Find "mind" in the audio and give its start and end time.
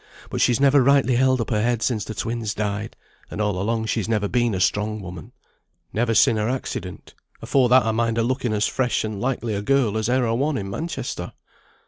7.91-8.17